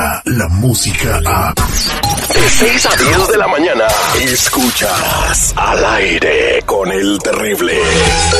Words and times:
llega 0.00 0.22
la 0.24 0.48
música 0.48 1.20
a... 1.26 1.52
De 1.54 2.48
6 2.48 2.86
a 2.86 2.96
10 2.96 3.28
de 3.28 3.36
la 3.36 3.48
mañana, 3.48 3.84
escuchas 4.20 5.52
al 5.56 5.84
aire 5.96 6.62
con 6.64 6.90
el 6.90 7.18
terrible. 7.18 7.74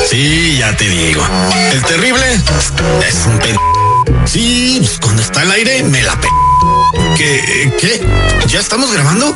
Sí, 0.09 0.57
ya 0.57 0.75
te 0.75 0.87
digo. 0.87 1.21
El 1.71 1.83
terrible 1.83 2.25
es 2.33 3.25
un 3.25 3.39
pe... 3.39 3.55
Sí, 4.25 4.77
pues, 4.79 4.99
cuando 5.01 5.21
está 5.21 5.41
al 5.41 5.51
aire 5.51 5.83
me 5.83 6.01
la 6.01 6.19
pe... 6.19 6.27
¿Qué? 7.17 7.73
¿Qué? 7.79 8.01
¿Ya 8.47 8.59
estamos 8.59 8.91
grabando? 8.91 9.35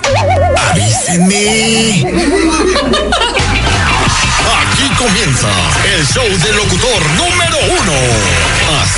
Avísenme. 0.71 2.05
Aquí 4.61 4.89
comienza 4.97 5.49
el 5.95 6.07
show 6.07 6.27
del 6.27 6.55
locutor 6.55 7.05
número. 7.17 7.34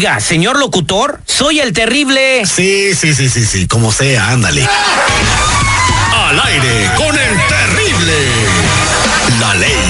Oiga, 0.00 0.18
señor 0.18 0.58
locutor, 0.58 1.20
soy 1.26 1.60
el 1.60 1.74
terrible. 1.74 2.46
Sí, 2.46 2.94
sí, 2.94 3.14
sí, 3.14 3.28
sí, 3.28 3.44
sí, 3.44 3.66
como 3.68 3.92
sea, 3.92 4.30
ándale. 4.30 4.66
Al 6.14 6.40
aire 6.40 6.90
con 6.96 7.14
el 7.18 7.46
terrible. 7.48 8.14
La 9.38 9.54
ley 9.56 9.89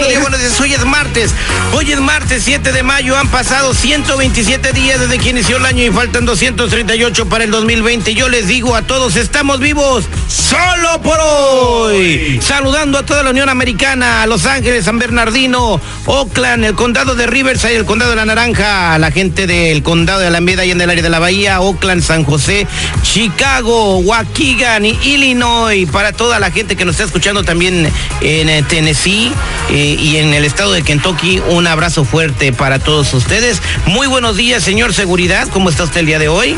días, 0.08 0.22
buenos. 0.22 0.59
Hoy 0.59 0.73
es 0.73 0.85
martes, 0.85 1.31
hoy 1.73 1.91
es 1.91 2.00
martes 2.00 2.44
7 2.44 2.72
de 2.72 2.83
mayo, 2.83 3.17
han 3.17 3.27
pasado 3.30 3.73
127 3.73 4.72
días 4.72 5.00
desde 5.00 5.17
que 5.17 5.30
inició 5.30 5.58
el 5.58 5.66
año 5.66 5.83
y 5.83 5.89
faltan 5.89 6.25
238 6.25 7.25
para 7.27 7.44
el 7.44 7.52
2020. 7.52 8.13
Yo 8.13 8.30
les 8.30 8.47
digo 8.47 8.75
a 8.75 8.83
todos, 8.83 9.16
estamos 9.16 9.59
vivos 9.59 10.05
solo 10.28 11.02
por 11.02 11.17
hoy. 11.19 12.39
Saludando 12.41 12.97
a 12.97 13.05
toda 13.05 13.23
la 13.23 13.31
Unión 13.31 13.50
Americana, 13.50 14.25
Los 14.28 14.45
Ángeles, 14.45 14.85
San 14.85 15.00
Bernardino, 15.00 15.81
Oakland, 16.05 16.66
el 16.66 16.75
condado 16.75 17.16
de 17.16 17.28
Riverside, 17.28 17.75
el 17.75 17.85
condado 17.85 18.11
de 18.11 18.17
la 18.17 18.25
Naranja, 18.25 18.97
la 19.00 19.11
gente 19.11 19.47
del 19.47 19.83
condado 19.83 20.19
de 20.19 20.28
Alameda 20.28 20.66
y 20.66 20.72
en 20.72 20.81
el 20.81 20.90
área 20.90 21.03
de 21.03 21.09
la 21.09 21.19
Bahía, 21.19 21.59
Oakland, 21.62 22.03
San 22.03 22.23
José, 22.23 22.67
Chicago, 23.01 23.97
Waukegan 23.99 24.85
Illinois, 24.85 25.88
para 25.89 26.11
toda 26.11 26.39
la 26.39 26.51
gente 26.51 26.75
que 26.75 26.85
nos 26.85 26.95
está 26.95 27.05
escuchando 27.05 27.44
también 27.44 27.89
en 28.21 28.49
eh, 28.49 28.63
Tennessee 28.67 29.31
eh, 29.69 29.97
y 29.99 30.17
en 30.17 30.33
el 30.33 30.45
estado 30.45 30.71
de 30.73 30.81
Kentucky, 30.81 31.41
un 31.49 31.67
abrazo 31.67 32.05
fuerte 32.05 32.53
para 32.53 32.79
todos 32.79 33.13
ustedes. 33.13 33.61
Muy 33.85 34.07
buenos 34.07 34.38
días, 34.38 34.63
señor 34.63 34.93
Seguridad, 34.93 35.47
¿cómo 35.49 35.69
está 35.69 35.83
usted 35.83 36.01
el 36.01 36.05
día 36.07 36.19
de 36.19 36.27
hoy? 36.27 36.57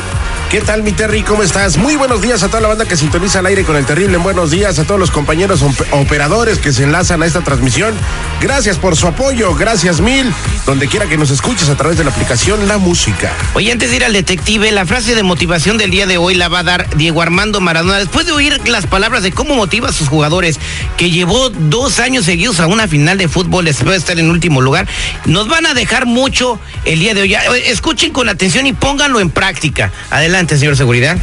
¿Qué 0.50 0.62
tal, 0.62 0.84
mi 0.84 0.94
Terry? 0.94 1.24
¿Cómo 1.24 1.44
estás? 1.44 1.76
Muy 1.76 1.98
buenos 1.98 2.22
días 2.22 2.42
a 2.44 2.48
toda 2.48 2.62
la 2.62 2.70
banda 2.70 2.86
que 2.86 2.96
sintoniza 2.96 3.40
al 3.40 3.48
aire 3.48 3.66
con 3.66 3.76
el 3.76 3.86
terrible. 3.86 4.18
Buenos 4.18 4.52
días 4.52 4.80
a 4.80 4.86
todos 4.86 4.98
los 5.00 5.12
compañeros 5.12 5.62
op- 5.64 5.86
operadores 5.92 6.60
que 6.60 6.72
se 6.72 6.84
enlazan 6.84 7.24
a 7.24 7.26
esta 7.26 7.42
transmisión. 7.42 7.94
Gracias 8.40 8.78
por 8.78 8.96
su 8.96 9.08
apoyo, 9.08 9.54
gracias 9.56 10.00
mil. 10.00 10.32
Donde 10.66 10.88
quiera 10.88 11.08
que 11.08 11.18
nos 11.18 11.30
escuches 11.32 11.68
a 11.68 11.76
través 11.76 11.98
de 11.98 12.06
la 12.06 12.12
aplicación 12.12 12.68
La 12.70 12.78
Música. 12.78 13.34
Oye, 13.54 13.70
antes 13.72 13.90
de 13.90 13.98
ir 13.98 14.06
al 14.06 14.14
detective, 14.14 14.72
la 14.72 14.86
frase 14.86 15.14
de 15.14 15.24
motivación 15.24 15.78
del 15.78 15.92
día 15.92 16.06
de 16.08 16.18
hoy 16.18 16.36
la 16.36 16.48
va 16.48 16.60
a 16.60 16.64
dar 16.64 16.90
Diego 16.96 17.22
Armando 17.22 17.60
Maradona. 17.60 17.98
Después 17.98 18.26
de 18.26 18.32
oír 18.32 18.62
las 18.70 18.86
palabras 18.88 19.24
de 19.24 19.34
cómo 19.34 19.56
motiva 19.56 19.90
a 19.90 19.94
sus 19.94 20.08
jugadores, 20.08 20.60
que 20.96 21.10
llevó 21.12 21.50
dos 21.50 22.00
años 22.00 22.24
seguidos 22.26 22.62
a 22.62 22.68
una 22.68 22.88
final 22.88 23.18
de 23.18 23.28
fútbol, 23.28 23.66
después 23.66 23.90
de 23.92 23.98
estar 23.98 24.20
en 24.20 24.30
último 24.30 24.62
lugar, 24.62 24.88
nos 25.26 25.50
van 25.50 25.66
a 25.66 25.74
dejar 25.74 26.06
mucho 26.06 26.60
el 26.86 27.00
día 27.00 27.14
de 27.14 27.24
hoy. 27.24 27.34
Eh, 27.34 27.40
Escuchen 27.72 28.14
con 28.14 28.30
atención 28.30 28.68
y 28.68 28.74
pónganlo 28.74 29.20
en 29.20 29.30
práctica. 29.32 29.92
Adelante, 30.12 30.34
señor 30.57 30.75
Seguridad. 30.75 31.16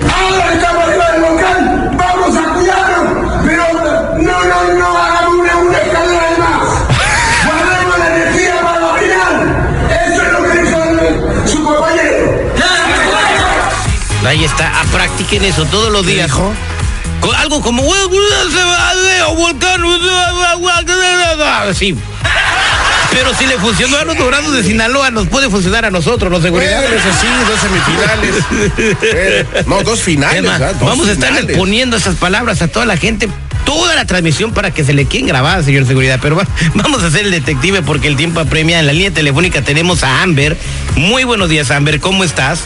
Ahora 0.00 0.52
estamos 0.54 0.84
arriba 0.84 1.10
del 1.10 1.22
volcán, 1.22 1.90
vamos 1.96 2.36
a 2.36 2.52
cuidarnos, 2.54 3.42
pero 3.44 3.64
no, 4.18 4.44
no, 4.44 4.74
no 4.78 4.96
hagamos 4.96 5.34
una, 5.40 5.56
una 5.56 5.76
escalera 5.78 6.30
de 6.30 6.38
más. 6.38 6.68
Guardemos 7.44 7.98
la 7.98 8.16
energía 8.16 8.60
para 8.62 8.78
la 8.80 8.94
final. 8.94 9.34
Eso 10.06 10.22
es 10.22 10.32
lo 10.32 10.40
que 10.44 10.52
dijo 10.60 10.78
su 11.48 11.64
compañero. 11.64 12.22
Ahí 14.24 14.44
está, 14.44 14.80
a 14.80 14.84
practiquen 14.84 15.42
eso 15.44 15.64
todos 15.66 15.90
los 15.92 16.06
días. 16.06 16.30
dijo? 16.30 16.54
Con 17.20 17.34
algo 17.34 17.60
como 17.60 17.82
volcán, 17.82 18.52
sí. 21.74 21.98
Pero 23.12 23.34
si 23.34 23.46
le 23.46 23.58
funcionó 23.58 23.96
a 23.98 24.04
los 24.04 24.16
dorados 24.16 24.54
de 24.54 24.62
Sinaloa, 24.64 25.10
nos 25.10 25.28
puede 25.28 25.50
funcionar 25.50 25.84
a 25.84 25.90
nosotros, 25.90 26.30
los 26.30 26.42
seguridad. 26.42 26.80
Bueno, 26.80 26.96
eso 26.96 27.08
sí, 27.20 27.26
dos 27.48 27.60
semifinales. 27.60 29.66
No, 29.66 29.82
dos 29.82 30.00
finales. 30.00 30.50
¿ah? 30.50 30.72
Dos 30.72 30.80
vamos 30.88 31.08
a 31.08 31.12
estar 31.12 31.32
poniendo 31.56 31.96
esas 31.96 32.16
palabras 32.16 32.62
a 32.62 32.68
toda 32.68 32.86
la 32.86 32.96
gente, 32.96 33.28
toda 33.64 33.94
la 33.94 34.06
transmisión 34.06 34.52
para 34.52 34.70
que 34.72 34.84
se 34.84 34.94
le 34.94 35.04
queden 35.04 35.26
grabadas, 35.26 35.64
señor 35.66 35.86
seguridad. 35.86 36.18
Pero 36.22 36.36
va- 36.36 36.46
vamos 36.74 37.02
a 37.02 37.06
hacer 37.08 37.26
el 37.26 37.30
detective 37.30 37.82
porque 37.82 38.08
el 38.08 38.16
tiempo 38.16 38.40
apremia. 38.40 38.80
En 38.80 38.86
la 38.86 38.92
línea 38.92 39.10
telefónica 39.12 39.62
tenemos 39.62 40.02
a 40.02 40.22
Amber. 40.22 40.56
Muy 40.96 41.24
buenos 41.24 41.48
días, 41.48 41.70
Amber. 41.70 42.00
¿Cómo 42.00 42.24
estás? 42.24 42.60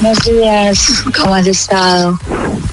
Buenos 0.00 0.18
días, 0.24 1.04
¿cómo 1.20 1.34
has 1.34 1.46
estado? 1.46 2.18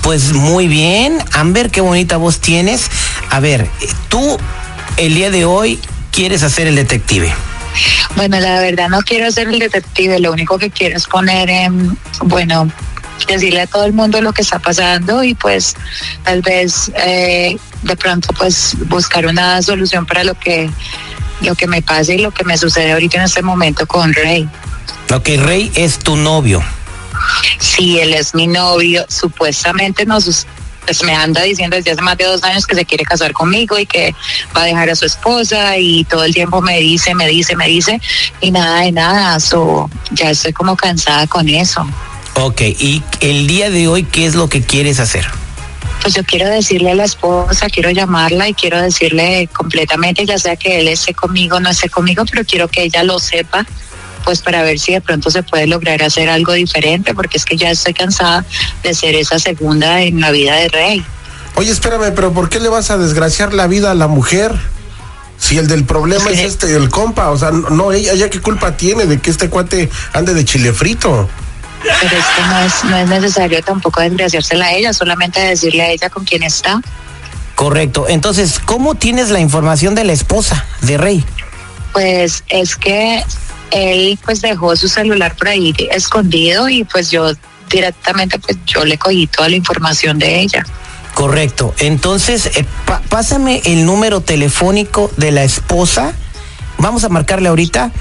Pues 0.04 0.32
muy 0.32 0.68
bien, 0.68 1.18
Amber, 1.34 1.70
qué 1.70 1.82
bonita 1.82 2.18
voz 2.18 2.40
tienes. 2.40 2.90
A 3.30 3.40
ver, 3.40 3.68
tú 4.08 4.38
el 4.98 5.16
día 5.16 5.30
de 5.30 5.44
hoy 5.44 5.80
quieres 6.12 6.44
hacer 6.44 6.68
el 6.68 6.76
detective. 6.76 7.34
Bueno, 8.16 8.40
la 8.40 8.60
verdad 8.60 8.90
no 8.90 9.02
quiero 9.02 9.32
ser 9.32 9.48
el 9.48 9.60
detective, 9.60 10.20
lo 10.20 10.32
único 10.32 10.58
que 10.58 10.70
quiero 10.70 10.98
es 10.98 11.06
poner 11.06 11.50
en, 11.50 11.98
bueno, 12.24 12.70
decirle 13.28 13.62
a 13.62 13.68
todo 13.68 13.86
el 13.86 13.94
mundo 13.94 14.22
lo 14.22 14.34
que 14.34 14.42
está 14.42 14.60
pasando 14.60 15.24
y 15.24 15.36
pues 15.36 15.76
tal 16.24 16.42
vez 16.42 16.92
eh, 16.96 17.58
de 17.84 17.96
pronto 17.96 18.30
pues 18.38 18.76
buscar 18.88 19.26
una 19.26 19.62
solución 19.62 20.06
para 20.06 20.24
lo 20.24 20.38
que 20.38 20.70
lo 21.42 21.56
que 21.56 21.68
me 21.68 21.82
pasa 21.82 22.14
y 22.14 22.18
lo 22.18 22.32
que 22.32 22.44
me 22.44 22.58
sucede 22.58 22.92
ahorita 22.92 23.18
en 23.18 23.24
este 23.24 23.42
momento 23.42 23.88
con 23.88 24.14
Rey. 24.14 24.50
Ok, 25.14 25.30
Rey 25.38 25.72
es 25.76 26.00
tu 26.00 26.16
novio. 26.18 26.62
Sí, 27.60 28.00
él 28.00 28.14
es 28.14 28.36
mi 28.36 28.48
novio, 28.48 29.06
supuestamente 29.08 30.06
nos 30.06 30.46
pues 30.86 31.04
me 31.04 31.14
anda 31.14 31.42
diciendo 31.44 31.76
desde 31.76 31.92
hace 31.92 32.02
más 32.02 32.18
de 32.18 32.26
dos 32.26 32.44
años 32.44 32.66
que 32.66 32.76
se 32.76 32.86
quiere 32.86 33.04
casar 33.04 33.34
conmigo 33.34 33.78
y 33.78 33.86
que 33.86 34.14
va 34.56 34.64
a 34.64 34.66
dejar 34.66 34.90
a 34.90 34.96
su 34.96 35.06
esposa 35.06 35.78
y 35.78 36.04
todo 36.06 36.24
el 36.24 36.34
tiempo 36.34 36.62
me 36.62 36.80
dice, 36.80 37.14
me 37.16 37.28
dice, 37.28 37.56
me 37.56 37.68
dice 37.68 38.00
y 38.42 38.52
nada 38.52 38.82
de 38.82 38.92
nada, 38.92 39.40
so, 39.40 39.90
ya 40.12 40.32
estoy 40.32 40.54
como 40.54 40.76
cansada 40.76 41.28
con 41.28 41.48
eso. 41.50 41.88
Ok, 42.36 42.62
y 42.62 43.04
el 43.20 43.48
día 43.48 43.70
de 43.70 43.88
hoy, 43.88 44.04
¿qué 44.04 44.26
es 44.26 44.36
lo 44.36 44.48
que 44.50 44.62
quieres 44.62 45.00
hacer? 45.00 45.26
Pues 46.02 46.14
yo 46.14 46.24
quiero 46.24 46.48
decirle 46.48 46.92
a 46.92 46.96
la 46.96 47.04
esposa, 47.04 47.68
quiero 47.70 47.92
llamarla 47.92 48.48
y 48.48 48.54
quiero 48.54 48.82
decirle 48.82 49.50
completamente, 49.52 50.26
ya 50.26 50.40
sea 50.40 50.56
que 50.56 50.80
él 50.80 50.88
esté 50.88 51.14
conmigo 51.14 51.58
o 51.58 51.60
no 51.60 51.70
esté 51.70 51.90
conmigo, 51.90 52.24
pero 52.30 52.46
quiero 52.46 52.70
que 52.70 52.84
ella 52.84 53.04
lo 53.04 53.20
sepa, 53.20 53.66
pues 54.24 54.42
para 54.42 54.64
ver 54.64 54.80
si 54.80 54.94
de 54.94 55.02
pronto 55.02 55.30
se 55.32 55.44
puede 55.44 55.68
lograr 55.68 56.02
hacer 56.04 56.30
algo 56.30 56.54
diferente, 56.54 57.14
porque 57.14 57.38
es 57.38 57.46
que 57.46 57.58
ya 57.58 57.72
estoy 57.72 57.94
cansada 57.94 58.46
de 58.84 58.94
ser 58.94 59.16
esa 59.16 59.40
segunda 59.40 60.02
en 60.02 60.22
la 60.22 60.32
vida 60.32 60.56
de 60.56 60.70
Rey. 60.70 61.06
Oye, 61.56 61.72
espérame, 61.72 62.14
pero 62.16 62.32
¿por 62.32 62.50
qué 62.50 62.60
le 62.60 62.70
vas 62.70 62.92
a 62.92 62.98
desgraciar 62.98 63.54
la 63.54 63.68
vida 63.68 63.92
a 63.92 63.96
la 63.96 64.08
mujer? 64.08 64.54
Si 65.38 65.58
el 65.58 65.68
del 65.68 65.86
problema 65.86 66.30
es 66.30 66.40
este, 66.52 66.76
el 66.76 66.90
compa, 66.90 67.32
o 67.32 67.38
sea, 67.38 67.52
no, 67.52 67.70
no, 67.70 67.92
ella, 67.92 68.14
ella 68.14 68.30
qué 68.30 68.42
culpa 68.42 68.78
tiene 68.78 69.06
de 69.06 69.20
que 69.20 69.30
este 69.30 69.50
cuate 69.50 69.90
ande 70.14 70.34
de 70.34 70.46
chile 70.46 70.74
frito. 70.74 71.30
Pero 71.82 72.18
es 72.18 72.26
que 72.26 72.42
no 72.42 72.60
es, 72.60 72.84
no 72.86 72.98
es 72.98 73.10
necesario 73.10 73.62
tampoco 73.64 74.02
desgraciársela 74.02 74.66
a 74.66 74.74
ella, 74.74 74.94
solamente 74.94 75.40
decirle 75.40 75.84
a 75.84 75.90
ella 75.90 76.10
con 76.10 76.26
quién 76.26 76.44
está. 76.44 76.82
Correcto. 77.56 78.06
Entonces, 78.08 78.60
¿cómo 78.64 78.96
tienes 78.96 79.30
la 79.30 79.40
información 79.40 79.96
de 79.96 80.04
la 80.04 80.14
esposa 80.14 80.66
de 80.82 80.98
Rey? 80.98 81.26
Pues 81.94 82.44
es 82.48 82.76
que 82.76 83.24
él 83.72 84.18
pues 84.24 84.42
dejó 84.42 84.76
su 84.76 84.88
celular 84.88 85.36
por 85.36 85.48
ahí 85.50 85.74
escondido 85.92 86.70
y 86.70 86.84
pues 86.84 87.12
yo 87.12 87.32
directamente 87.70 88.40
pues 88.40 88.58
yo 88.66 88.84
le 88.86 88.98
cogí 88.98 89.28
toda 89.28 89.50
la 89.50 89.56
información 89.56 90.18
de 90.20 90.40
ella. 90.42 90.66
Correcto. 91.14 91.74
Entonces, 91.80 92.46
eh, 92.56 92.66
pa- 92.86 93.02
pásame 93.10 93.62
el 93.66 93.86
número 93.86 94.22
telefónico 94.22 95.12
de 95.18 95.32
la 95.32 95.44
esposa. 95.44 96.14
Vamos 96.78 97.04
a 97.04 97.10
marcarle 97.10 97.50
ahorita. 97.50 97.92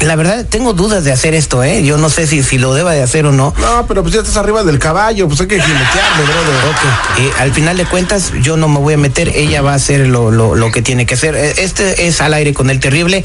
la 0.00 0.16
verdad 0.16 0.44
tengo 0.46 0.72
dudas 0.74 1.04
de 1.04 1.12
hacer 1.12 1.34
esto, 1.34 1.62
¿eh? 1.62 1.82
Yo 1.84 1.96
no 1.98 2.10
sé 2.10 2.26
si, 2.26 2.42
si 2.42 2.58
lo 2.58 2.74
deba 2.74 2.92
de 2.92 3.02
hacer 3.02 3.24
o 3.26 3.32
no. 3.32 3.54
No, 3.58 3.86
pero 3.86 4.02
pues 4.02 4.12
ya 4.14 4.20
estás 4.20 4.36
arriba 4.36 4.62
del 4.62 4.78
caballo, 4.78 5.26
pues 5.28 5.40
hay 5.40 5.46
que 5.46 5.60
jinetearle, 5.60 6.24
brother. 6.24 6.64
Ok, 6.70 7.20
eh, 7.20 7.30
al 7.40 7.52
final 7.52 7.76
de 7.76 7.86
cuentas 7.86 8.32
yo 8.42 8.56
no 8.56 8.68
me 8.68 8.80
voy 8.80 8.94
a 8.94 8.98
meter, 8.98 9.28
ella 9.34 9.62
va 9.62 9.72
a 9.72 9.76
hacer 9.76 10.06
lo, 10.08 10.30
lo, 10.30 10.54
lo 10.56 10.70
que 10.72 10.82
tiene 10.82 11.06
que 11.06 11.14
hacer. 11.14 11.34
Eh, 11.36 11.54
Este 11.58 12.06
es 12.06 12.20
al 12.20 12.34
aire 12.34 12.52
con 12.52 12.68
el 12.70 12.80
terrible. 12.80 13.24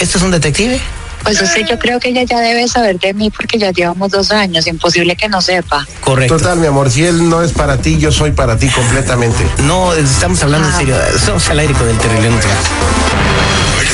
¿Este 0.00 0.18
es 0.18 0.24
un 0.24 0.30
detective? 0.32 0.80
Pues 1.38 1.50
sea, 1.52 1.66
yo 1.66 1.78
creo 1.78 2.00
que 2.00 2.08
ella 2.10 2.22
ya 2.24 2.40
debe 2.40 2.66
saber 2.68 2.98
de 2.98 3.14
mí 3.14 3.30
porque 3.30 3.58
ya 3.58 3.70
llevamos 3.70 4.10
dos 4.10 4.30
años, 4.30 4.66
imposible 4.66 5.16
que 5.16 5.28
no 5.28 5.40
sepa. 5.40 5.86
Correcto. 6.02 6.36
Total, 6.38 6.58
mi 6.58 6.66
amor, 6.66 6.90
si 6.90 7.04
él 7.04 7.28
no 7.28 7.42
es 7.42 7.52
para 7.52 7.76
ti, 7.78 7.98
yo 7.98 8.10
soy 8.12 8.32
para 8.32 8.56
ti 8.58 8.68
completamente. 8.68 9.46
No, 9.64 9.92
estamos 9.94 10.42
hablando 10.42 10.68
en 10.68 10.74
Ah. 10.74 10.78
serio. 10.78 10.96
Somos 11.24 11.48
al 11.50 11.58
aire 11.60 11.74
con 11.74 11.88
el 11.88 11.96
terrible. 11.98 12.30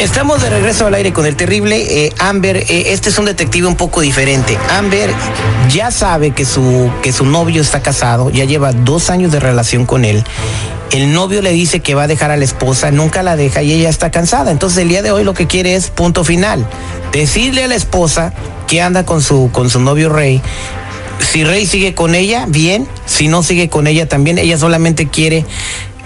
Estamos 0.00 0.40
de 0.40 0.48
regreso 0.48 0.86
al 0.86 0.94
aire 0.94 1.12
con 1.12 1.26
el 1.26 1.34
terrible. 1.34 2.04
Eh, 2.04 2.12
Amber, 2.20 2.56
eh, 2.56 2.92
este 2.92 3.08
es 3.08 3.18
un 3.18 3.24
detective 3.24 3.66
un 3.66 3.74
poco 3.74 4.00
diferente. 4.00 4.56
Amber 4.70 5.10
ya 5.70 5.90
sabe 5.90 6.30
que 6.30 6.44
su, 6.44 6.88
que 7.02 7.12
su 7.12 7.26
novio 7.26 7.60
está 7.60 7.82
casado, 7.82 8.30
ya 8.30 8.44
lleva 8.44 8.72
dos 8.72 9.10
años 9.10 9.32
de 9.32 9.40
relación 9.40 9.86
con 9.86 10.04
él. 10.04 10.22
El 10.92 11.12
novio 11.12 11.42
le 11.42 11.50
dice 11.50 11.80
que 11.80 11.96
va 11.96 12.04
a 12.04 12.06
dejar 12.06 12.30
a 12.30 12.36
la 12.36 12.44
esposa, 12.44 12.92
nunca 12.92 13.24
la 13.24 13.34
deja 13.34 13.62
y 13.62 13.72
ella 13.72 13.88
está 13.88 14.12
cansada. 14.12 14.52
Entonces 14.52 14.78
el 14.78 14.88
día 14.88 15.02
de 15.02 15.10
hoy 15.10 15.24
lo 15.24 15.34
que 15.34 15.48
quiere 15.48 15.74
es 15.74 15.90
punto 15.90 16.22
final. 16.22 16.64
Decirle 17.10 17.64
a 17.64 17.66
la 17.66 17.74
esposa 17.74 18.32
que 18.68 18.80
anda 18.80 19.04
con 19.04 19.20
su, 19.20 19.50
con 19.52 19.68
su 19.68 19.80
novio 19.80 20.10
Rey. 20.10 20.40
Si 21.32 21.42
Rey 21.42 21.66
sigue 21.66 21.94
con 21.94 22.14
ella, 22.14 22.46
bien. 22.48 22.86
Si 23.04 23.26
no 23.26 23.42
sigue 23.42 23.68
con 23.68 23.88
ella 23.88 24.08
también, 24.08 24.38
ella 24.38 24.58
solamente 24.58 25.08
quiere... 25.08 25.44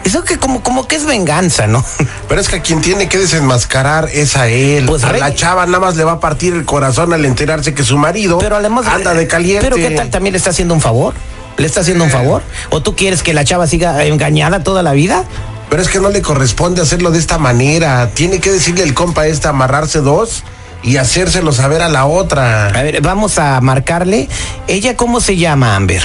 Eso 0.04 0.25
que 0.25 0.37
como, 0.38 0.62
como 0.62 0.88
que 0.88 0.96
es 0.96 1.04
venganza, 1.06 1.66
¿no? 1.66 1.84
Pero 2.28 2.40
es 2.40 2.49
que 2.49 2.56
a 2.56 2.62
quien 2.62 2.81
tiene 2.81 3.08
que 3.08 3.19
desenmascarar 3.19 4.08
es 4.12 4.37
a 4.37 4.49
él. 4.49 4.87
Pues, 4.87 5.04
a 5.04 5.10
Rey- 5.10 5.20
la 5.20 5.34
chava 5.34 5.64
nada 5.66 5.78
más 5.78 5.96
le 5.96 6.04
va 6.04 6.12
a 6.12 6.20
partir 6.20 6.54
el 6.54 6.64
corazón 6.64 7.12
al 7.12 7.25
enterarse 7.25 7.72
que 7.75 7.82
su 7.84 7.96
marido 7.99 8.38
Pero 8.38 8.56
además 8.56 8.87
anda 8.87 9.14
de 9.14 9.26
caliente. 9.26 9.62
Pero 9.69 9.76
qué 9.76 9.94
tal 9.94 10.10
también 10.10 10.32
le 10.32 10.38
está 10.38 10.50
haciendo 10.50 10.75
un 10.75 10.81
favor? 10.81 11.14
¿Le 11.56 11.66
está 11.66 11.81
haciendo 11.82 12.04
un 12.04 12.10
favor? 12.10 12.43
¿O 12.70 12.82
tú 12.82 12.96
quieres 12.96 13.22
que 13.22 13.34
la 13.34 13.44
chava 13.44 13.66
siga 13.66 14.04
engañada 14.04 14.62
toda 14.64 14.82
la 14.82 14.93
vida? 14.93 15.25
Pero 15.70 15.82
es 15.82 15.88
que 15.88 16.00
no 16.00 16.08
le 16.10 16.20
corresponde 16.22 16.82
hacerlo 16.82 17.10
de 17.10 17.19
esta 17.19 17.38
manera. 17.38 18.10
Tiene 18.14 18.40
que 18.40 18.50
decirle 18.50 18.82
el 18.84 18.94
compa 18.94 19.26
este 19.26 19.48
amarrarse 19.48 20.00
dos 20.00 20.43
y 20.82 20.96
hacérselo 20.96 21.52
saber 21.52 21.81
a 21.82 21.88
la 21.88 22.06
otra. 22.06 22.66
A 22.69 22.82
ver, 22.82 23.00
vamos 23.02 23.38
a 23.38 23.60
marcarle. 23.60 24.28
¿Ella 24.66 24.96
cómo 24.96 25.20
se 25.20 25.37
llama, 25.37 25.76
Amber? 25.76 26.02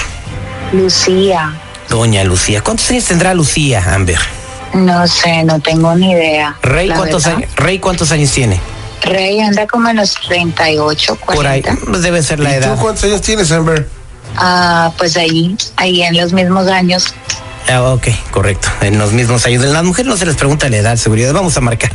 Lucía, 0.73 1.53
Doña 1.89 2.23
Lucía. 2.23 2.61
¿Cuántos 2.61 2.89
años 2.91 3.05
tendrá 3.05 3.33
Lucía, 3.33 3.83
Amber? 3.93 4.19
no 4.73 5.07
sé, 5.07 5.43
no 5.43 5.59
tengo 5.59 5.95
ni 5.95 6.11
idea. 6.11 6.55
Rey, 6.61 6.89
¿cuántos 6.89 7.23
verdad. 7.23 7.37
años, 7.39 7.55
Rey, 7.55 7.79
¿cuántos 7.79 8.11
años 8.11 8.31
tiene? 8.31 8.59
Rey 9.01 9.39
anda 9.39 9.65
como 9.65 9.89
en 9.89 9.95
los 9.97 10.13
38, 10.15 11.15
40. 11.15 11.35
Por 11.35 11.47
ahí. 11.47 11.63
Pues 11.87 12.01
debe 12.03 12.21
ser 12.21 12.39
la 12.39 12.51
¿Y 12.51 12.53
edad. 12.55 12.75
tú 12.75 12.81
cuántos 12.81 13.03
años 13.05 13.21
tienes, 13.21 13.51
Amber? 13.51 13.87
Ah, 14.35 14.91
pues 14.97 15.17
ahí, 15.17 15.55
ahí 15.77 16.03
en 16.03 16.17
los 16.17 16.33
mismos 16.33 16.67
años. 16.67 17.13
Ah, 17.69 17.81
ok, 17.93 18.07
correcto. 18.31 18.67
En 18.81 18.99
los 18.99 19.13
mismos 19.13 19.45
años. 19.45 19.63
En 19.63 19.73
las 19.73 19.83
mujeres 19.83 20.07
no 20.09 20.17
se 20.17 20.25
les 20.25 20.35
pregunta 20.35 20.69
la 20.69 20.77
edad, 20.77 20.95
seguridad. 20.97 21.33
Vamos 21.33 21.57
a 21.57 21.61
marcar. 21.61 21.91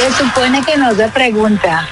Se 0.00 0.24
supone 0.24 0.62
que 0.64 0.76
no 0.76 0.94
se 0.94 1.08
pregunta. 1.08 1.88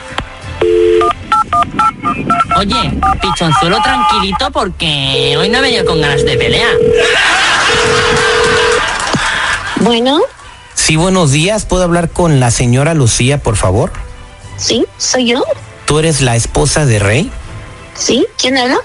Oye, 2.57 2.99
pichonzuelo 3.21 3.79
tranquilito 3.83 4.51
porque 4.53 5.35
hoy 5.39 5.49
no 5.49 5.59
he 5.59 5.61
venido 5.63 5.85
con 5.85 6.01
ganas 6.01 6.25
de 6.25 6.37
pelear. 6.37 6.73
Bueno, 9.81 10.21
Sí, 10.75 10.97
buenos 10.97 11.31
días. 11.31 11.65
¿Puedo 11.67 11.85
hablar 11.85 12.11
con 12.11 12.41
la 12.41 12.51
señora 12.51 12.95
Lucía, 12.95 13.39
por 13.43 13.57
favor? 13.57 13.93
sí, 14.57 14.85
soy 14.99 15.27
yo. 15.31 15.43
¿Tú 15.87 15.99
eres 15.99 16.21
la 16.21 16.37
esposa 16.37 16.85
de 16.87 16.99
Rey? 16.99 17.31
Sí, 17.95 18.27
¿quién 18.39 18.57
habla? 18.59 18.79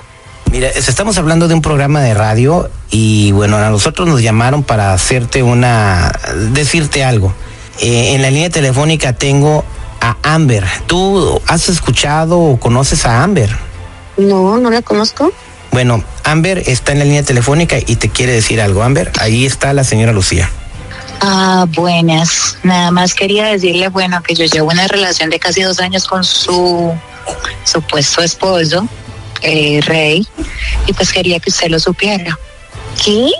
Mira, 0.51 0.67
es- 0.69 0.87
estamos 0.89 1.17
hablando 1.17 1.47
de 1.47 1.53
un 1.53 1.61
programa 1.61 2.01
de 2.01 2.13
radio 2.13 2.69
y 2.89 3.31
bueno, 3.33 3.57
a 3.57 3.69
nosotros 3.69 4.07
nos 4.07 4.21
llamaron 4.21 4.63
para 4.63 4.93
hacerte 4.93 5.43
una, 5.43 6.11
decirte 6.51 7.03
algo. 7.03 7.33
Eh, 7.79 8.13
en 8.15 8.21
la 8.21 8.29
línea 8.31 8.49
telefónica 8.49 9.13
tengo 9.13 9.63
a 10.01 10.17
Amber. 10.23 10.65
¿Tú 10.87 11.41
has 11.47 11.69
escuchado 11.69 12.39
o 12.39 12.59
conoces 12.59 13.05
a 13.05 13.23
Amber? 13.23 13.49
No, 14.17 14.57
no 14.57 14.69
la 14.69 14.81
conozco. 14.81 15.31
Bueno, 15.71 16.03
Amber 16.23 16.63
está 16.67 16.91
en 16.93 16.99
la 16.99 17.05
línea 17.05 17.23
telefónica 17.23 17.77
y 17.85 17.95
te 17.95 18.09
quiere 18.09 18.33
decir 18.33 18.59
algo. 18.61 18.83
Amber, 18.83 19.11
ahí 19.19 19.45
está 19.45 19.73
la 19.73 19.83
señora 19.83 20.11
Lucía. 20.11 20.49
Ah, 21.21 21.65
buenas. 21.69 22.57
Nada 22.63 22.91
más 22.91 23.13
quería 23.13 23.45
decirle, 23.45 23.89
bueno, 23.89 24.21
que 24.23 24.33
yo 24.35 24.45
llevo 24.45 24.69
una 24.69 24.87
relación 24.87 25.29
de 25.29 25.37
casi 25.39 25.61
dos 25.61 25.79
años 25.79 26.07
con 26.07 26.23
su 26.23 26.93
supuesto 27.65 28.21
esposo, 28.21 28.87
eh, 29.41 29.81
Rey, 29.85 30.27
y 30.87 30.93
pues 30.93 31.11
quería 31.11 31.39
que 31.39 31.49
usted 31.49 31.67
lo 31.69 31.79
supiera. 31.79 32.37
¿Qué? 33.03 33.27
Sí, 33.29 33.31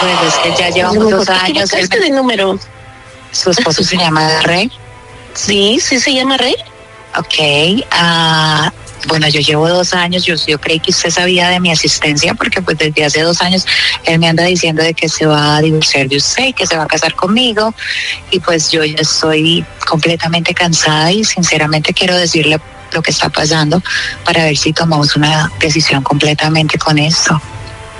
pues 0.00 0.34
es 0.34 0.34
que 0.42 0.62
ya 0.62 0.70
llevamos 0.70 1.10
dos 1.10 1.28
años. 1.28 1.72
él 1.72 1.80
equivocaste 1.80 1.98
me- 2.00 2.04
de 2.06 2.10
número. 2.10 2.58
Su 3.32 3.50
esposo 3.50 3.84
se 3.84 3.96
llama 3.96 4.40
Rey. 4.42 4.70
Sí, 5.38 5.78
sí 5.80 6.00
se 6.00 6.12
llama 6.12 6.36
Rey. 6.36 6.56
Ok. 7.16 7.84
ah, 7.92 8.72
bueno, 9.06 9.28
yo 9.28 9.40
llevo 9.40 9.68
dos 9.68 9.94
años. 9.94 10.24
Yo, 10.24 10.34
yo 10.34 10.60
creí 10.60 10.80
que 10.80 10.90
usted 10.90 11.10
sabía 11.10 11.48
de 11.48 11.60
mi 11.60 11.70
asistencia 11.70 12.34
porque 12.34 12.60
pues 12.60 12.76
desde 12.76 13.04
hace 13.04 13.22
dos 13.22 13.40
años 13.40 13.64
él 14.04 14.18
me 14.18 14.28
anda 14.28 14.44
diciendo 14.44 14.82
de 14.82 14.94
que 14.94 15.08
se 15.08 15.26
va 15.26 15.56
a 15.56 15.60
divorciar 15.60 16.08
de 16.08 16.16
usted 16.16 16.46
y 16.46 16.52
que 16.52 16.66
se 16.66 16.76
va 16.76 16.82
a 16.82 16.86
casar 16.86 17.14
conmigo. 17.14 17.72
Y 18.32 18.40
pues 18.40 18.70
yo 18.72 18.84
ya 18.84 18.98
estoy 18.98 19.64
completamente 19.88 20.52
cansada 20.54 21.12
y 21.12 21.22
sinceramente 21.22 21.94
quiero 21.94 22.16
decirle 22.16 22.60
lo 22.92 23.02
que 23.02 23.12
está 23.12 23.28
pasando 23.28 23.80
para 24.24 24.44
ver 24.44 24.56
si 24.56 24.72
tomamos 24.72 25.14
una 25.14 25.52
decisión 25.60 26.02
completamente 26.02 26.78
con 26.78 26.98
esto. 26.98 27.40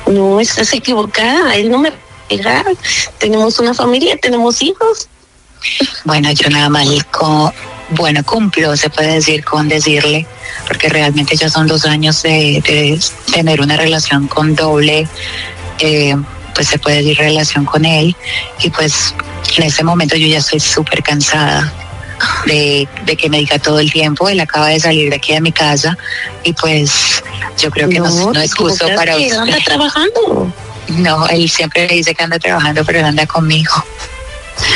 No, 0.09 0.40
estás 0.40 0.73
equivocada. 0.73 1.54
Él 1.54 1.71
no 1.71 1.78
me 1.78 1.92
pega. 2.28 2.64
Tenemos 3.18 3.61
una 3.61 3.75
familia, 3.75 4.16
tenemos 4.21 4.61
hijos. 4.61 5.09
Bueno, 6.04 6.30
yo 6.32 6.48
nada 6.50 6.68
más 6.68 6.86
con, 7.10 7.52
bueno, 7.90 8.24
cumplo, 8.24 8.76
se 8.76 8.90
puede 8.90 9.14
decir, 9.14 9.44
con 9.44 9.68
decirle, 9.68 10.26
porque 10.66 10.88
realmente 10.88 11.36
ya 11.36 11.48
son 11.48 11.66
dos 11.66 11.84
años 11.84 12.22
de, 12.22 12.62
de 12.66 13.00
tener 13.32 13.60
una 13.60 13.76
relación 13.76 14.28
con 14.28 14.54
doble, 14.54 15.08
eh, 15.78 16.16
pues 16.54 16.68
se 16.68 16.78
puede 16.78 16.98
decir 16.98 17.18
relación 17.18 17.64
con 17.64 17.84
él, 17.84 18.14
y 18.62 18.70
pues 18.70 19.14
en 19.56 19.64
ese 19.64 19.84
momento 19.84 20.16
yo 20.16 20.26
ya 20.26 20.38
estoy 20.38 20.60
súper 20.60 21.02
cansada 21.02 21.72
de, 22.46 22.88
de 23.04 23.16
que 23.16 23.30
me 23.30 23.38
diga 23.38 23.58
todo 23.58 23.78
el 23.78 23.92
tiempo, 23.92 24.28
él 24.28 24.40
acaba 24.40 24.68
de 24.68 24.80
salir 24.80 25.10
de 25.10 25.16
aquí 25.16 25.32
de 25.32 25.40
mi 25.40 25.52
casa, 25.52 25.96
y 26.42 26.52
pues 26.52 27.22
yo 27.60 27.70
creo 27.70 27.88
que 27.88 28.00
no, 28.00 28.32
no 28.32 28.40
es 28.40 28.54
justo 28.54 28.86
para 28.96 29.14
equivocaste, 29.14 29.26
usted. 29.26 29.54
Anda 29.54 29.58
trabajando. 29.64 30.52
No, 30.88 31.26
él 31.28 31.50
siempre 31.50 31.86
le 31.86 31.96
dice 31.96 32.14
que 32.14 32.22
anda 32.22 32.38
trabajando, 32.38 32.82
pero 32.82 33.00
él 33.00 33.04
anda 33.04 33.26
conmigo. 33.26 33.74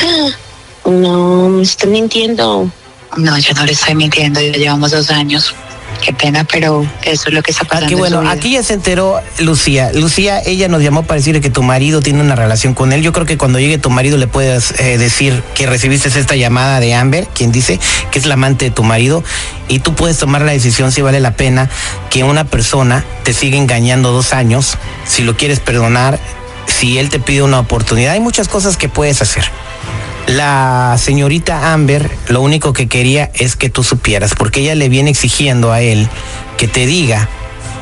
No, 0.85 1.49
me 1.49 1.63
está 1.63 1.87
mintiendo. 1.87 2.71
No, 3.17 3.39
yo 3.39 3.55
no 3.55 3.65
le 3.65 3.73
estoy 3.73 3.95
mintiendo, 3.95 4.41
ya 4.41 4.53
llevamos 4.53 4.91
dos 4.91 5.11
años. 5.11 5.55
Qué 6.01 6.13
pena, 6.13 6.45
pero 6.45 6.85
eso 7.05 7.29
es 7.29 7.35
lo 7.35 7.43
que 7.43 7.53
está 7.53 7.65
pasando. 7.65 7.87
Aquí, 7.87 7.95
en 7.95 8.01
bueno, 8.01 8.17
su 8.17 8.23
vida. 8.23 8.33
aquí 8.33 8.53
ya 8.53 8.63
se 8.63 8.75
enteró 8.75 9.21
Lucía. 9.39 9.93
Lucía, 9.95 10.41
ella 10.45 10.67
nos 10.67 10.83
llamó 10.83 11.05
para 11.05 11.19
decirle 11.19 11.41
que 11.41 11.51
tu 11.51 11.63
marido 11.63 12.01
tiene 12.01 12.21
una 12.21 12.35
relación 12.35 12.75
con 12.75 12.93
él. 12.93 13.03
Yo 13.03 13.13
creo 13.13 13.27
que 13.27 13.39
cuando 13.39 13.61
llegue 13.61 13.79
tu 13.79 13.91
marido 13.91 14.17
le 14.17 14.27
puedes 14.27 14.73
eh, 14.81 14.99
decir 14.99 15.43
que 15.55 15.67
recibiste 15.67 16.09
esta 16.09 16.35
llamada 16.35 16.81
de 16.81 16.95
Amber, 16.95 17.29
quien 17.33 17.53
dice 17.53 17.79
que 18.11 18.19
es 18.19 18.27
la 18.27 18.35
amante 18.35 18.65
de 18.65 18.71
tu 18.73 18.83
marido, 18.83 19.23
y 19.69 19.79
tú 19.79 19.95
puedes 19.95 20.19
tomar 20.19 20.43
la 20.43 20.53
decisión 20.53 20.91
si 20.91 21.03
vale 21.03 21.21
la 21.21 21.37
pena 21.37 21.71
que 22.11 22.25
una 22.25 22.45
persona 22.45 23.05
te 23.23 23.33
siga 23.33 23.57
engañando 23.57 24.11
dos 24.11 24.33
años, 24.33 24.79
si 25.07 25.23
lo 25.23 25.37
quieres 25.37 25.61
perdonar, 25.61 26.19
si 26.67 26.99
él 26.99 27.11
te 27.11 27.21
pide 27.21 27.43
una 27.43 27.61
oportunidad. 27.61 28.15
Hay 28.15 28.21
muchas 28.21 28.49
cosas 28.49 28.77
que 28.77 28.89
puedes 28.89 29.23
hacer. 29.23 29.45
La 30.27 30.97
señorita 30.99 31.73
Amber 31.73 32.11
lo 32.29 32.41
único 32.41 32.73
que 32.73 32.89
quería 32.89 33.31
es 33.35 33.57
que 33.57 33.69
tú 33.69 33.83
supieras, 33.83 34.35
porque 34.37 34.61
ella 34.61 34.75
le 34.75 34.89
viene 34.89 35.11
exigiendo 35.11 35.73
a 35.73 35.81
él 35.81 36.09
que 36.57 36.69
te 36.69 36.87
diga 36.87 37.29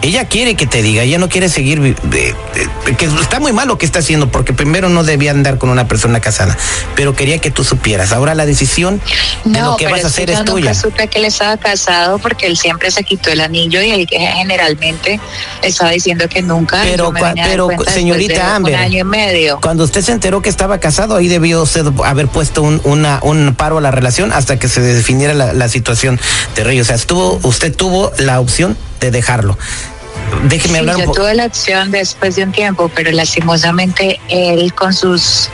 Ella 0.03 0.25
quiere 0.25 0.55
que 0.55 0.67
te 0.67 0.81
diga, 0.83 1.03
ella 1.03 1.19
no 1.19 1.29
quiere 1.29 1.51
seguir, 1.51 1.81
de- 1.81 1.95
de- 2.05 2.97
que 2.97 3.05
está 3.05 3.39
muy 3.39 3.53
mal 3.53 3.69
lo 3.69 3.77
que 3.77 3.85
está 3.85 3.99
haciendo, 3.99 4.31
porque 4.33 4.55
primero 4.55 4.89
no 4.89 5.05
debía 5.05 5.31
andar 5.31 5.59
con 5.59 5.69
una 5.69 5.89
persona 5.89 6.21
casada, 6.21 6.57
pero 6.97 7.15
quería 7.15 7.39
que 7.39 7.51
tú 7.51 7.65
supieras. 7.65 8.13
Ahora 8.13 8.35
la 8.35 8.47
decisión 8.47 9.01
de 9.45 9.61
No, 9.61 9.73
lo 9.73 9.77
que 9.77 9.89
vas 9.89 10.03
a 10.05 10.07
hacer 10.07 10.31
es 10.31 10.43
tuya. 10.45 10.71
nunca 10.71 10.75
supe 10.75 11.09
que 11.09 11.19
él 11.19 11.27
estaba 11.27 11.59
casado 11.59 12.19
porque 12.19 12.47
él 12.47 12.57
siempre 12.57 12.91
se 12.91 13.05
quitó 13.05 13.31
el 13.31 13.41
anillo 13.43 13.83
y 13.83 13.91
él 13.91 14.07
generalmente 14.11 15.21
estaba 15.63 15.91
diciendo 15.91 16.29
que 16.29 16.41
nunca. 16.41 16.81
Pero, 16.83 17.13
me 17.13 17.77
señorita 17.91 18.35
de 18.35 18.41
Amber, 18.41 18.75
un 18.77 18.81
año 18.81 18.99
y 19.01 19.05
medio. 19.05 19.59
cuando 19.61 19.85
usted 19.85 20.01
se 20.03 20.13
enteró 20.13 20.41
que 20.41 20.49
estaba 20.49 20.79
casado, 20.81 21.17
ahí 21.17 21.29
debió 21.29 21.63
usted 21.63 21.85
haber 22.05 22.27
puesto 22.29 22.63
un, 22.63 22.81
una, 22.85 23.21
un 23.23 23.55
paro 23.55 23.79
a 23.79 23.81
la 23.83 23.91
relación 23.91 24.33
hasta 24.33 24.59
que 24.59 24.69
se 24.69 24.81
definiera 24.81 25.35
la, 25.35 25.53
la 25.53 25.69
situación 25.69 26.19
de 26.57 26.65
Rey. 26.65 26.81
O 26.81 26.85
sea, 26.85 26.97
estuvo, 26.97 27.39
usted 27.43 27.75
tuvo 27.77 28.13
la 28.19 28.41
opción 28.41 28.77
de 29.01 29.11
dejarlo. 29.11 29.59
Déjeme 30.45 30.75
Sí, 30.75 30.79
hablar 30.81 30.97
un 30.97 31.05
yo 31.07 31.13
tuve 31.13 31.35
la 31.35 31.47
opción 31.47 31.91
después 31.91 32.37
de 32.37 32.45
un 32.45 32.53
tiempo, 32.53 32.89
pero 32.95 33.11
lastimosamente 33.11 34.21
él 34.29 34.73
con 34.75 34.93
sus 34.95 35.49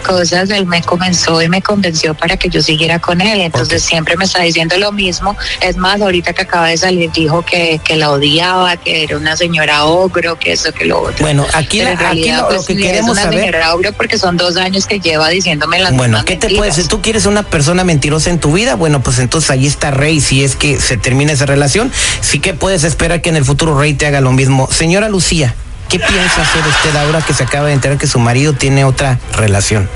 cosas, 0.00 0.50
él 0.50 0.66
me 0.66 0.82
comenzó 0.82 1.40
y 1.42 1.48
me 1.48 1.62
convenció 1.62 2.14
para 2.14 2.36
que 2.36 2.48
yo 2.48 2.62
siguiera 2.62 2.98
con 2.98 3.20
él. 3.20 3.40
Entonces 3.40 3.82
siempre 3.82 4.16
me 4.16 4.24
está 4.24 4.42
diciendo 4.42 4.76
lo 4.78 4.92
mismo. 4.92 5.36
Es 5.60 5.76
más, 5.76 6.00
ahorita 6.00 6.32
que 6.32 6.42
acaba 6.42 6.68
de 6.68 6.76
salir 6.76 7.10
dijo 7.12 7.42
que, 7.44 7.80
que 7.84 7.96
la 7.96 8.10
odiaba, 8.10 8.76
que 8.76 9.04
era 9.04 9.16
una 9.16 9.36
señora 9.36 9.84
ogro, 9.84 10.38
que 10.38 10.52
eso, 10.52 10.72
que 10.72 10.84
lo 10.84 11.00
otro. 11.00 11.16
Bueno, 11.20 11.46
aquí, 11.54 11.78
la- 11.82 11.90
en 11.92 11.96
aquí 11.96 12.02
realidad, 12.04 12.36
lo, 12.42 12.50
lo 12.50 12.56
pues, 12.56 12.66
que 12.66 12.76
queremos 12.76 13.04
es 13.10 13.12
una 13.12 13.22
saber. 13.22 13.40
señora 13.40 13.74
ogro 13.74 13.92
porque 13.92 14.18
son 14.18 14.36
dos 14.36 14.56
años 14.56 14.86
que 14.86 15.00
lleva 15.00 15.28
diciéndome 15.28 15.78
las 15.78 15.90
Bueno, 15.96 16.18
mismas 16.18 16.24
¿qué 16.24 16.34
te 16.36 16.46
mentiras. 16.46 16.58
puedes 16.60 16.76
decir? 16.76 16.88
¿Tú 16.90 17.00
quieres 17.02 17.26
una 17.26 17.42
persona 17.42 17.84
mentirosa 17.84 18.30
en 18.30 18.38
tu 18.40 18.52
vida? 18.52 18.74
Bueno, 18.76 19.02
pues 19.02 19.18
entonces 19.18 19.50
ahí 19.50 19.66
está 19.66 19.90
Rey, 19.90 20.20
si 20.20 20.44
es 20.44 20.56
que 20.56 20.80
se 20.80 20.96
termina 20.96 21.32
esa 21.32 21.46
relación. 21.46 21.92
Sí 22.20 22.38
que 22.40 22.54
puedes 22.54 22.84
esperar 22.84 23.20
que 23.22 23.28
en 23.28 23.36
el 23.36 23.44
futuro 23.44 23.78
Rey 23.78 23.94
te 23.94 24.06
haga 24.06 24.20
lo 24.20 24.32
mismo. 24.32 24.68
Señora 24.70 25.08
Lucía, 25.08 25.54
¿qué 25.90 25.98
piensa 25.98 26.42
hacer 26.42 26.62
usted 26.66 26.96
ahora 26.96 27.20
que 27.20 27.34
se 27.34 27.42
acaba 27.42 27.66
de 27.66 27.72
enterar 27.72 27.98
que 27.98 28.06
su 28.06 28.20
marido 28.20 28.52
tiene 28.52 28.84
otra 28.84 29.18
relación? 29.32 29.90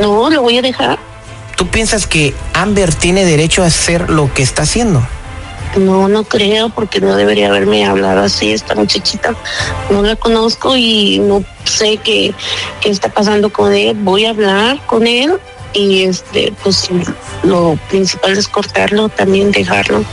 No, 0.00 0.30
lo 0.30 0.40
voy 0.42 0.58
a 0.58 0.62
dejar. 0.62 0.98
¿Tú 1.56 1.66
piensas 1.68 2.06
que 2.06 2.34
Amber 2.54 2.94
tiene 2.94 3.24
derecho 3.24 3.62
a 3.62 3.66
hacer 3.66 4.08
lo 4.08 4.32
que 4.32 4.42
está 4.42 4.62
haciendo? 4.62 5.06
No, 5.76 6.08
no 6.08 6.24
creo, 6.24 6.70
porque 6.70 7.00
no 7.00 7.14
debería 7.14 7.48
haberme 7.48 7.84
hablado 7.84 8.22
así 8.22 8.52
esta 8.52 8.74
muchachita. 8.74 9.34
No 9.90 10.02
la 10.02 10.16
conozco 10.16 10.76
y 10.76 11.18
no 11.18 11.44
sé 11.64 11.98
qué, 11.98 12.32
qué 12.80 12.88
está 12.88 13.10
pasando 13.10 13.52
con 13.52 13.74
él. 13.74 13.96
Voy 14.00 14.24
a 14.24 14.30
hablar 14.30 14.80
con 14.86 15.06
él 15.06 15.38
y 15.74 16.04
este, 16.04 16.54
pues 16.62 16.88
lo 17.42 17.78
principal 17.90 18.38
es 18.38 18.48
cortarlo, 18.48 19.10
también 19.10 19.52
dejarlo. 19.52 20.04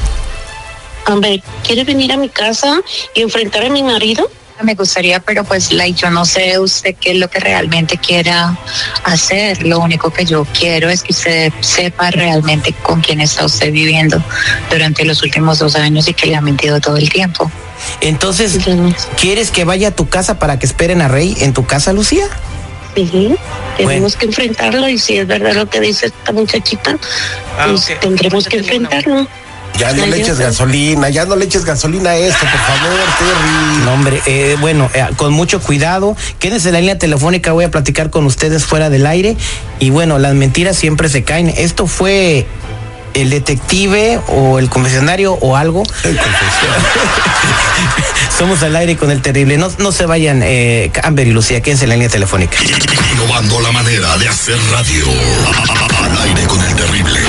Hombre, 1.08 1.42
¿quiere 1.66 1.86
venir 1.86 2.12
a 2.12 2.18
mi 2.18 2.28
casa 2.28 2.82
y 3.14 3.22
enfrentar 3.22 3.64
a 3.64 3.70
mi 3.70 3.84
marido? 3.84 4.30
Me 4.64 4.74
gustaría, 4.74 5.20
pero 5.20 5.44
pues 5.44 5.72
la, 5.72 5.88
yo 5.88 6.10
no 6.10 6.26
sé 6.26 6.58
usted 6.60 6.96
qué 7.00 7.12
es 7.12 7.18
lo 7.18 7.30
que 7.30 7.40
realmente 7.40 7.98
quiera 7.98 8.58
hacer. 9.04 9.66
Lo 9.66 9.80
único 9.80 10.12
que 10.12 10.26
yo 10.26 10.46
quiero 10.58 10.90
es 10.90 11.04
que 11.04 11.12
usted 11.12 11.54
sepa 11.60 12.10
realmente 12.12 12.74
con 12.74 13.02
quién 13.02 13.20
está 13.20 13.46
usted 13.46 13.72
viviendo 13.72 14.24
durante 14.70 15.04
los 15.04 15.22
últimos 15.24 15.60
dos 15.60 15.76
años 15.76 16.08
y 16.08 16.14
que 16.14 16.28
le 16.28 16.36
ha 16.36 16.42
mentido 16.42 16.80
todo 16.80 16.98
el 16.98 17.10
tiempo. 17.10 17.52
Entonces, 18.02 18.58
¿quieres 19.20 19.52
que 19.52 19.66
vaya 19.66 19.90
a 19.90 19.92
tu 19.92 20.08
casa 20.08 20.40
para 20.40 20.58
que 20.58 20.66
esperen 20.66 21.02
a 21.02 21.10
Rey 21.10 21.36
en 21.42 21.54
tu 21.54 21.66
casa, 21.66 21.92
Lucía? 21.92 22.26
Sí, 22.96 23.36
tenemos 23.76 24.16
que 24.16 24.26
enfrentarlo 24.26 24.88
y 24.88 24.98
si 24.98 25.18
es 25.18 25.28
verdad 25.28 25.54
lo 25.54 25.70
que 25.70 25.82
dice 25.82 26.06
esta 26.06 26.32
muchachita, 26.32 26.98
Ah, 27.60 27.68
pues 27.68 28.00
tendremos 28.00 28.48
que 28.48 28.58
enfrentarlo. 28.58 29.28
Ya 29.78 29.94
no 29.94 30.06
le 30.06 30.22
eches 30.22 30.40
gasolina, 30.40 31.10
ya 31.10 31.26
no 31.26 31.36
le 31.36 31.46
eches 31.46 31.66
gasolina 31.66 32.12
a 32.12 32.18
esto, 32.18 32.40
por 32.40 32.60
favor, 32.60 33.00
Terry. 33.20 33.84
No, 33.86 33.94
hombre, 33.94 34.22
eh, 34.26 34.56
bueno, 34.60 34.90
eh, 34.94 35.06
con 35.18 35.34
mucho 35.34 35.60
cuidado. 35.60 36.16
Quédense 36.40 36.70
en 36.70 36.74
la 36.74 36.80
línea 36.80 36.98
telefónica, 36.98 37.52
voy 37.52 37.66
a 37.66 37.72
platicar 37.72 38.10
con 38.10 38.26
ustedes 38.26 38.66
fuera 38.66 38.90
del 38.90 39.06
aire. 39.06 39.36
Y 39.80 39.90
bueno, 39.90 40.18
las 40.18 40.34
mentiras 40.34 40.78
siempre 40.78 41.10
se 41.10 41.24
caen. 41.24 41.50
Esto 41.50 41.88
fue 41.88 42.46
el 43.14 43.30
detective 43.30 44.20
o 44.28 44.60
el 44.60 44.70
confesionario 44.70 45.34
o 45.34 45.56
algo. 45.56 45.84
Somos 48.38 48.62
al 48.64 48.76
aire 48.76 48.98
con 48.98 49.12
el 49.12 49.22
terrible. 49.22 49.58
No, 49.58 49.70
no 49.78 49.92
se 49.92 50.06
vayan, 50.06 50.42
eh, 50.44 50.92
Amber 51.04 51.28
y 51.28 51.32
Lucía, 51.32 51.62
quédense 51.62 51.86
en 51.86 51.90
la 51.90 51.96
línea 51.96 52.10
telefónica. 52.10 52.58
Innovando 53.14 53.62
la 53.62 53.72
manera 53.72 54.18
de 54.18 54.28
hacer 54.28 54.58
radio. 54.72 55.06
Al 56.04 56.18
aire 56.24 56.44
con 56.46 56.62
el 56.64 56.76
terrible. 56.76 57.20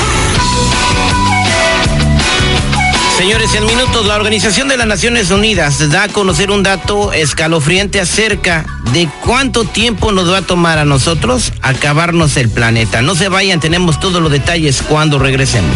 Señores, 3.16 3.54
en 3.54 3.64
minutos, 3.64 4.04
la 4.04 4.16
Organización 4.16 4.68
de 4.68 4.76
las 4.76 4.86
Naciones 4.86 5.30
Unidas 5.30 5.90
da 5.90 6.02
a 6.02 6.08
conocer 6.08 6.50
un 6.50 6.62
dato 6.62 7.14
escalofriante 7.14 7.98
acerca 7.98 8.66
de 8.92 9.08
cuánto 9.24 9.64
tiempo 9.64 10.12
nos 10.12 10.30
va 10.30 10.38
a 10.38 10.42
tomar 10.42 10.78
a 10.78 10.84
nosotros 10.84 11.50
acabarnos 11.62 12.36
el 12.36 12.50
planeta. 12.50 13.00
No 13.00 13.14
se 13.14 13.30
vayan, 13.30 13.58
tenemos 13.58 13.98
todos 14.00 14.20
los 14.20 14.30
detalles 14.30 14.82
cuando 14.82 15.18
regresemos. 15.18 15.74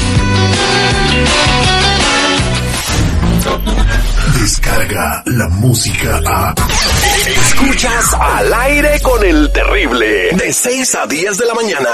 Descarga 4.39 5.23
la 5.25 5.49
música 5.49 6.21
a. 6.27 6.55
Escuchas 7.27 8.15
al 8.21 8.53
aire 8.53 9.01
con 9.01 9.25
el 9.25 9.51
terrible. 9.51 10.31
De 10.37 10.53
6 10.53 10.95
a 10.95 11.07
10 11.07 11.39
de 11.39 11.47
la 11.47 11.55
mañana. 11.55 11.89